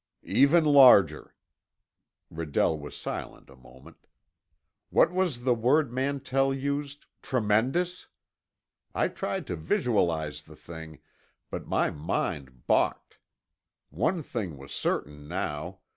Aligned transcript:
"Even 0.23 0.65
larger." 0.65 1.35
Redell 2.31 2.75
was 2.79 2.97
silent 2.97 3.51
a 3.51 3.55
moment. 3.55 4.07
"What 4.89 5.11
was 5.11 5.41
the 5.43 5.53
word 5.53 5.93
Mantell 5.93 6.51
used—'tremendous'?" 6.51 8.07
I 8.95 9.07
tried 9.09 9.45
to 9.45 9.55
visualize 9.55 10.41
the 10.41 10.55
thing, 10.55 11.01
but 11.51 11.67
my 11.67 11.91
mind 11.91 12.65
balked. 12.65 13.19
One 13.91 14.23
thing 14.23 14.57
was 14.57 14.71
certain 14.71 15.27
now. 15.27 15.81